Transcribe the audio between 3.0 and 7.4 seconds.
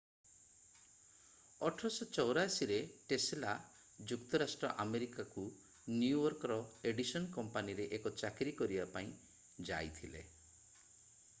Tesla ଯୁକ୍ତରାଷ୍ଟ୍ର America କୁ New York ର ଏଡିସନ